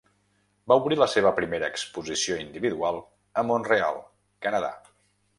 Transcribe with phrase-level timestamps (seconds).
[0.71, 2.97] Va obrir la seva primera exposició individual
[3.41, 4.01] a Mont-real,
[4.47, 4.71] Canadà.